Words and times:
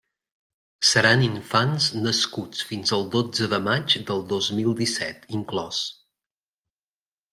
Seran 0.91 1.21
infants 1.25 1.89
nascuts 2.05 2.65
fins 2.69 2.95
al 2.97 3.05
dotze 3.17 3.49
de 3.53 3.59
maig 3.67 3.97
del 4.09 4.25
dos 4.33 4.49
mil 4.61 4.75
disset, 4.81 5.29
inclòs. 5.41 5.83